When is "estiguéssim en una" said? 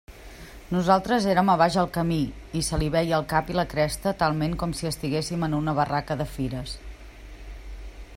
4.93-5.77